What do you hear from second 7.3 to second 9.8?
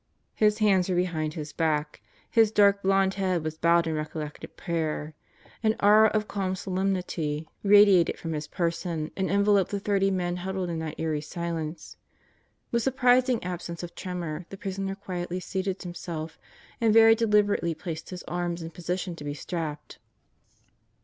202 God Goes to Murderers Row radiated from his person and enveloped the